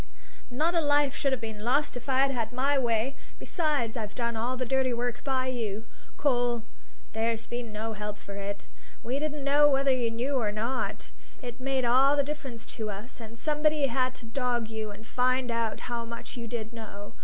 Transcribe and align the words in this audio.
Not 0.49 0.73
a 0.73 0.81
life 0.81 1.15
should 1.15 1.31
have 1.31 1.39
been 1.41 1.59
lost 1.63 1.95
if 1.95 2.09
I'd 2.09 2.31
had 2.31 2.51
my 2.51 2.75
way. 2.79 3.15
Besides, 3.37 3.95
I've 3.95 4.15
done 4.15 4.35
all 4.35 4.57
the 4.57 4.65
dirty 4.65 4.91
work 4.93 5.23
by 5.23 5.45
you, 5.45 5.85
Cole; 6.17 6.63
there's 7.13 7.45
been 7.45 7.71
no 7.71 7.93
help 7.93 8.17
for 8.17 8.35
it. 8.35 8.65
We 9.03 9.19
didn't 9.19 9.43
know 9.43 9.69
whether 9.69 9.91
you 9.93 10.09
knew 10.09 10.33
or 10.39 10.51
not; 10.51 11.11
it 11.43 11.59
made 11.61 11.85
all 11.85 12.15
the 12.17 12.23
difference 12.23 12.65
to 12.77 12.89
us; 12.89 13.19
and 13.19 13.37
somebody 13.37 13.85
had 13.85 14.15
to 14.15 14.25
dog 14.25 14.69
you 14.69 14.89
and 14.89 15.05
find 15.05 15.51
out 15.51 15.81
how 15.81 16.03
much 16.03 16.35
you 16.35 16.47
did 16.47 16.73
know. 16.73 17.13